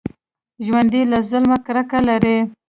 ژوندي 0.65 1.01
له 1.11 1.17
ظلمه 1.29 1.57
کرکه 1.65 1.99
لري 2.09 2.37